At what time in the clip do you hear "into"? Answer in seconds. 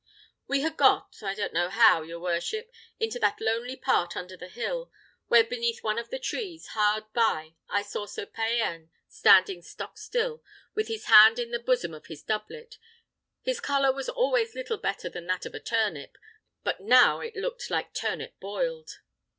2.99-3.19